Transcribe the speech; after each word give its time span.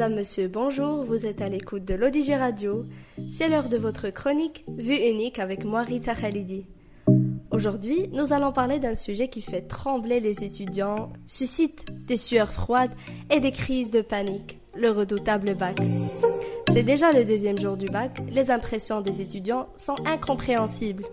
Madame, 0.00 0.16
Monsieur, 0.16 0.48
bonjour, 0.48 1.04
vous 1.04 1.26
êtes 1.26 1.42
à 1.42 1.50
l'écoute 1.50 1.84
de 1.84 1.92
l'Odigé 1.92 2.34
Radio. 2.34 2.86
C'est 3.18 3.50
l'heure 3.50 3.68
de 3.68 3.76
votre 3.76 4.08
chronique 4.08 4.64
Vue 4.78 4.96
unique 4.96 5.38
avec 5.38 5.62
moi, 5.62 5.82
Rita 5.82 6.14
Khalidi. 6.14 6.64
Aujourd'hui, 7.50 8.08
nous 8.10 8.32
allons 8.32 8.50
parler 8.50 8.78
d'un 8.78 8.94
sujet 8.94 9.28
qui 9.28 9.42
fait 9.42 9.60
trembler 9.60 10.18
les 10.20 10.42
étudiants, 10.42 11.12
suscite 11.26 11.84
des 12.06 12.16
sueurs 12.16 12.50
froides 12.50 12.94
et 13.30 13.40
des 13.40 13.52
crises 13.52 13.90
de 13.90 14.00
panique, 14.00 14.58
le 14.74 14.88
redoutable 14.88 15.54
bac. 15.54 15.76
C'est 16.72 16.82
déjà 16.82 17.12
le 17.12 17.26
deuxième 17.26 17.58
jour 17.58 17.76
du 17.76 17.84
bac, 17.84 18.22
les 18.30 18.50
impressions 18.50 19.02
des 19.02 19.20
étudiants 19.20 19.68
sont 19.76 19.96
incompréhensibles. 20.06 21.04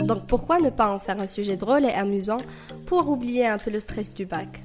Donc 0.00 0.26
pourquoi 0.26 0.58
ne 0.58 0.70
pas 0.70 0.88
en 0.88 0.98
faire 0.98 1.20
un 1.20 1.28
sujet 1.28 1.56
drôle 1.56 1.84
et 1.84 1.92
amusant 1.92 2.38
pour 2.86 3.08
oublier 3.08 3.46
un 3.46 3.58
peu 3.58 3.70
le 3.70 3.78
stress 3.78 4.14
du 4.14 4.26
bac? 4.26 4.64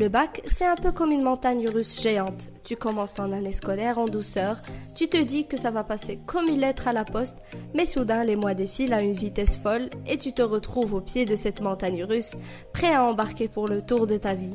Le 0.00 0.08
bac, 0.08 0.40
c'est 0.46 0.64
un 0.64 0.76
peu 0.76 0.92
comme 0.92 1.12
une 1.12 1.20
montagne 1.20 1.68
russe 1.68 2.00
géante. 2.00 2.48
Tu 2.64 2.74
commences 2.74 3.12
ton 3.12 3.32
année 3.32 3.52
scolaire 3.52 3.98
en 3.98 4.06
douceur, 4.06 4.56
tu 4.96 5.08
te 5.08 5.18
dis 5.18 5.46
que 5.46 5.58
ça 5.58 5.70
va 5.70 5.84
passer 5.84 6.18
comme 6.24 6.48
une 6.48 6.60
lettre 6.60 6.88
à 6.88 6.94
la 6.94 7.04
poste, 7.04 7.36
mais 7.74 7.84
soudain 7.84 8.24
les 8.24 8.34
mois 8.34 8.54
défilent 8.54 8.94
à 8.94 9.02
une 9.02 9.12
vitesse 9.12 9.58
folle 9.58 9.90
et 10.06 10.16
tu 10.16 10.32
te 10.32 10.40
retrouves 10.40 10.94
au 10.94 11.02
pied 11.02 11.26
de 11.26 11.36
cette 11.36 11.60
montagne 11.60 12.02
russe, 12.02 12.34
prêt 12.72 12.94
à 12.94 13.04
embarquer 13.04 13.46
pour 13.46 13.68
le 13.68 13.82
tour 13.82 14.06
de 14.06 14.16
ta 14.16 14.32
vie. 14.32 14.54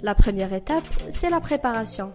La 0.00 0.14
première 0.14 0.52
étape, 0.52 0.84
c'est 1.08 1.30
la 1.30 1.40
préparation. 1.40 2.12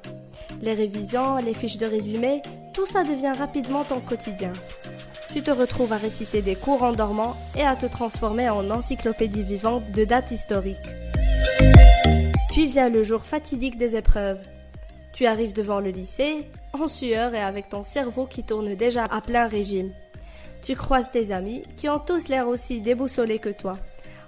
Les 0.62 0.74
révisions, 0.74 1.36
les 1.36 1.54
fiches 1.54 1.80
de 1.80 1.86
résumé, 1.86 2.42
tout 2.74 2.86
ça 2.86 3.04
devient 3.04 3.34
rapidement 3.38 3.84
ton 3.84 4.00
quotidien 4.00 4.54
tu 5.34 5.44
te 5.44 5.52
retrouves 5.52 5.94
à 5.94 5.98
réciter 5.98 6.42
des 6.42 6.56
cours 6.56 6.82
en 6.82 6.94
dormant 6.94 7.36
et 7.56 7.62
à 7.62 7.76
te 7.76 7.86
transformer 7.86 8.50
en 8.50 8.72
encyclopédie 8.72 9.44
vivante 9.44 9.84
de 9.92 10.04
dates 10.04 10.32
historiques. 10.32 10.78
Puis 12.58 12.66
vient 12.66 12.90
le 12.90 13.04
jour 13.04 13.24
fatidique 13.24 13.78
des 13.78 13.96
épreuves. 13.96 14.40
Tu 15.14 15.28
arrives 15.28 15.54
devant 15.54 15.80
le 15.80 15.92
lycée, 15.92 16.50
en 16.74 16.88
sueur 16.88 17.36
et 17.36 17.40
avec 17.40 17.70
ton 17.70 17.84
cerveau 17.84 18.26
qui 18.26 18.44
tourne 18.44 18.74
déjà 18.74 19.04
à 19.04 19.22
plein 19.22 19.48
régime. 19.48 19.92
Tu 20.64 20.76
croises 20.76 21.12
tes 21.12 21.32
amis 21.32 21.62
qui 21.76 21.88
ont 21.88 22.00
tous 22.00 22.30
l'air 22.30 22.48
aussi 22.48 22.82
déboussolés 22.82 23.38
que 23.38 23.50
toi. 23.50 23.74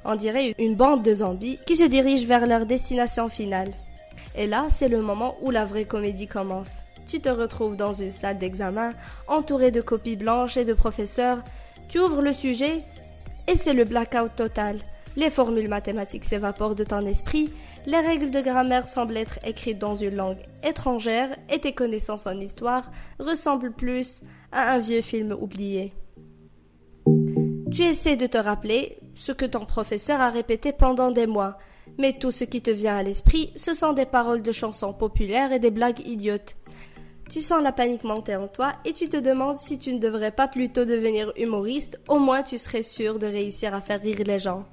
On 0.05 0.13
dirait 0.13 0.53
une 0.59 0.75
bande 0.75 1.01
de 1.01 1.11
zombies 1.11 1.57
qui 1.65 1.75
se 1.75 1.85
dirigent 1.85 2.27
vers 2.27 2.45
leur 2.45 2.67
destination 2.67 3.29
finale. 3.29 3.73
Et 4.35 4.45
là, 4.45 4.67
c'est 4.69 4.89
le 4.89 5.01
moment 5.01 5.35
où 5.41 5.49
la 5.49 5.65
vraie 5.65 5.85
comédie 5.85 6.27
commence 6.27 6.83
tu 7.07 7.19
te 7.21 7.29
retrouves 7.29 7.75
dans 7.75 7.93
une 7.93 8.11
salle 8.11 8.37
d'examen, 8.37 8.91
entouré 9.27 9.71
de 9.71 9.81
copies 9.81 10.15
blanches 10.15 10.57
et 10.57 10.65
de 10.65 10.75
professeurs. 10.75 11.39
Tu 11.87 11.99
ouvres 11.99 12.21
le 12.21 12.33
sujet 12.33 12.83
et 13.47 13.55
c'est 13.55 13.73
le 13.73 13.85
blackout 13.85 14.35
total. 14.35 14.77
Les 15.15 15.31
formules 15.31 15.69
mathématiques 15.69 16.25
s'évaporent 16.25 16.75
de 16.75 16.83
ton 16.83 17.07
esprit, 17.07 17.49
les 17.85 17.99
règles 17.99 18.31
de 18.31 18.41
grammaire 18.41 18.87
semblent 18.87 19.17
être 19.17 19.39
écrites 19.45 19.79
dans 19.79 19.95
une 19.95 20.15
langue 20.15 20.43
étrangère 20.63 21.35
et 21.49 21.59
tes 21.59 21.73
connaissances 21.73 22.27
en 22.27 22.39
histoire 22.39 22.91
ressemblent 23.19 23.73
plus 23.73 24.21
à 24.51 24.73
un 24.73 24.79
vieux 24.79 25.01
film 25.01 25.31
oublié. 25.39 25.93
Tu 27.71 27.83
essaies 27.83 28.15
de 28.15 28.27
te 28.27 28.37
rappeler 28.37 28.97
ce 29.15 29.31
que 29.31 29.45
ton 29.45 29.65
professeur 29.65 30.21
a 30.21 30.29
répété 30.29 30.71
pendant 30.71 31.11
des 31.11 31.27
mois, 31.27 31.57
mais 31.97 32.13
tout 32.13 32.31
ce 32.31 32.43
qui 32.43 32.61
te 32.61 32.71
vient 32.71 32.97
à 32.97 33.03
l'esprit, 33.03 33.51
ce 33.55 33.73
sont 33.73 33.93
des 33.93 34.05
paroles 34.05 34.41
de 34.41 34.51
chansons 34.51 34.93
populaires 34.93 35.51
et 35.51 35.59
des 35.59 35.71
blagues 35.71 36.05
idiotes. 36.05 36.55
Tu 37.29 37.41
sens 37.41 37.61
la 37.61 37.71
panique 37.71 38.03
monter 38.03 38.35
en 38.35 38.47
toi 38.47 38.73
et 38.85 38.93
tu 38.93 39.07
te 39.07 39.17
demandes 39.17 39.57
si 39.57 39.77
tu 39.77 39.93
ne 39.93 39.99
devrais 39.99 40.31
pas 40.31 40.47
plutôt 40.47 40.85
devenir 40.85 41.31
humoriste, 41.37 41.99
au 42.07 42.17
moins 42.17 42.41
tu 42.41 42.57
serais 42.57 42.81
sûr 42.81 43.19
de 43.19 43.27
réussir 43.27 43.75
à 43.75 43.81
faire 43.81 44.01
rire 44.01 44.21
les 44.25 44.39
gens. 44.39 44.65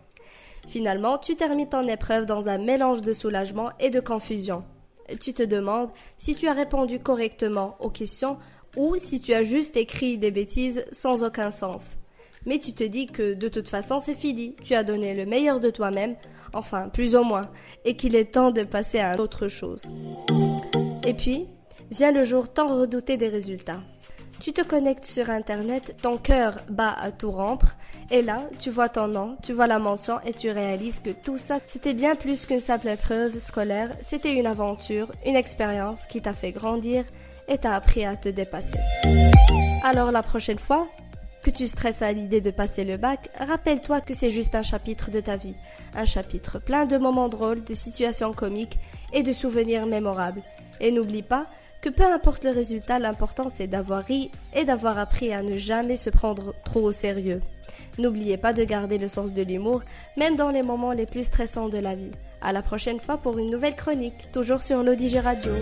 Finalement, 0.67 1.19
tu 1.19 1.37
termines 1.37 1.69
ton 1.69 1.87
épreuve 1.87 2.27
dans 2.27 2.49
un 2.49 2.59
mélange 2.59 3.03
de 3.03 3.13
soulagement 3.13 3.71
et 3.79 3.91
de 3.91 4.01
confusion. 4.01 4.65
Tu 5.21 5.33
te 5.33 5.43
demandes 5.43 5.91
si 6.19 6.35
tu 6.35 6.49
as 6.49 6.53
répondu 6.53 6.99
correctement 6.99 7.77
aux 7.81 7.91
questions 7.91 8.39
ou 8.77 8.97
si 8.97 9.21
tu 9.21 9.33
as 9.33 9.45
juste 9.45 9.77
écrit 9.77 10.19
des 10.19 10.31
bêtises 10.31 10.85
sans 10.93 11.25
aucun 11.25 11.51
sens. 11.51 11.97
Mais 12.45 12.59
tu 12.59 12.73
te 12.73 12.85
dis 12.85 13.07
que 13.07 13.35
de 13.35 13.49
toute 13.49 13.69
façon 13.69 14.01
c'est 14.01 14.15
fini, 14.15 14.55
tu 14.63 14.75
as 14.75 14.85
donné 14.85 15.15
le 15.15 15.27
meilleur 15.27 15.61
de 15.61 15.71
toi-même, 15.71 16.17
enfin 16.53 16.89
plus 16.89 17.17
ou 17.17 17.23
moins, 17.23 17.51
et 17.85 17.97
qu'il 17.97 18.15
est 18.15 18.33
temps 18.33 18.51
de 18.51 18.63
passer 18.63 19.01
à 19.01 19.21
autre 19.21 19.49
chose. 19.49 19.85
Et 21.07 21.15
puis, 21.15 21.47
vient 21.91 22.13
le 22.13 22.25
jour 22.25 22.49
tant 22.53 22.67
redouté 22.67 23.17
des 23.17 23.29
résultats. 23.29 23.81
Tu 24.39 24.53
te 24.53 24.61
connectes 24.61 25.07
sur 25.07 25.31
Internet, 25.31 25.97
ton 26.03 26.19
cœur 26.19 26.59
bat 26.69 26.93
à 26.93 27.11
tout 27.11 27.31
rompre, 27.31 27.75
et 28.11 28.21
là, 28.21 28.43
tu 28.59 28.71
vois 28.71 28.91
ton 28.91 29.09
nom, 29.09 29.37
tu 29.43 29.55
vois 29.55 29.67
la 29.67 29.79
mention 29.79 30.21
et 30.27 30.35
tu 30.35 30.51
réalises 30.51 31.01
que 31.01 31.11
tout 31.11 31.39
ça, 31.39 31.57
c'était 31.67 31.95
bien 31.95 32.15
plus 32.15 32.45
qu'une 32.45 32.61
simple 32.61 32.89
épreuve 32.89 33.39
scolaire, 33.39 33.91
c'était 34.03 34.35
une 34.35 34.47
aventure, 34.47 35.11
une 35.25 35.37
expérience 35.37 36.05
qui 36.07 36.21
t'a 36.21 36.35
fait 36.35 36.53
grandir 36.53 37.05
et 37.49 37.57
t'a 37.57 37.75
appris 37.75 38.05
à 38.05 38.15
te 38.17 38.29
dépasser. 38.29 38.79
Alors 39.83 40.13
la 40.13 40.23
prochaine 40.23 40.59
fois 40.59 40.87
que 41.43 41.51
tu 41.51 41.67
stresses 41.67 42.03
à 42.03 42.13
l'idée 42.13 42.41
de 42.41 42.51
passer 42.51 42.85
le 42.85 42.99
bac, 42.99 43.31
rappelle-toi 43.39 44.01
que 44.03 44.15
c'est 44.15 44.31
juste 44.31 44.55
un 44.55 44.63
chapitre 44.63 45.11
de 45.11 45.21
ta 45.21 45.37
vie, 45.37 45.55
un 45.95 46.05
chapitre 46.05 46.59
plein 46.59 46.85
de 46.85 46.99
moments 46.99 47.29
drôles, 47.29 47.65
de 47.65 47.75
situations 47.75 48.33
comiques 48.33 48.79
et 49.13 49.23
de 49.23 49.33
souvenirs 49.33 49.87
mémorables. 49.87 50.43
Et 50.81 50.93
n'oublie 50.93 51.23
pas 51.23 51.47
que 51.87 51.91
peu 51.93 52.05
importe 52.05 52.43
le 52.43 52.51
résultat, 52.51 52.99
l'important 52.99 53.49
c'est 53.49 53.69
d'avoir 53.69 54.03
ri 54.03 54.33
et 54.53 54.65
d'avoir 54.65 54.99
appris 54.99 55.33
à 55.33 55.43
ne 55.43 55.57
jamais 55.57 55.95
se 55.95 56.11
prendre 56.11 56.53
trop 56.65 56.81
au 56.81 56.91
sérieux. 56.91 57.41
N'oubliez 57.99 58.37
pas 58.37 58.53
de 58.53 58.65
garder 58.65 58.99
le 58.99 59.07
sens 59.07 59.35
de 59.35 59.43
l'humour, 59.43 59.83
même 60.17 60.35
dans 60.35 60.51
les 60.51 60.65
moments 60.65 60.91
les 60.91 61.07
plus 61.07 61.23
stressants 61.23 61.69
de 61.69 61.79
la 61.79 61.95
vie. 61.95 62.11
À 62.43 62.53
la 62.53 62.63
prochaine 62.63 62.99
fois 62.99 63.19
pour 63.19 63.39
une 63.39 63.51
nouvelle 63.51 63.77
chronique, 63.77 64.33
toujours 64.33 64.63
sur 64.63 64.83
l'Odige 64.83 65.15
Radio. 65.15 65.53